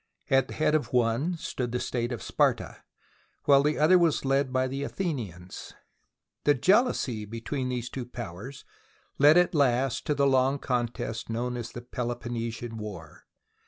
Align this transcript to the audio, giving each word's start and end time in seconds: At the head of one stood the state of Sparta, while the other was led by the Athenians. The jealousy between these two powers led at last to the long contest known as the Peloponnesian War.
At 0.31 0.47
the 0.47 0.55
head 0.55 0.73
of 0.73 0.93
one 0.93 1.37
stood 1.37 1.71
the 1.71 1.79
state 1.79 2.11
of 2.11 2.23
Sparta, 2.23 2.77
while 3.43 3.61
the 3.61 3.77
other 3.77 3.99
was 3.99 4.25
led 4.25 4.51
by 4.51 4.65
the 4.65 4.81
Athenians. 4.81 5.75
The 6.43 6.55
jealousy 6.55 7.23
between 7.23 7.69
these 7.69 7.87
two 7.87 8.07
powers 8.07 8.65
led 9.19 9.37
at 9.37 9.53
last 9.53 10.07
to 10.07 10.15
the 10.15 10.25
long 10.25 10.57
contest 10.57 11.29
known 11.29 11.55
as 11.55 11.71
the 11.73 11.83
Peloponnesian 11.83 12.77
War. 12.77 13.27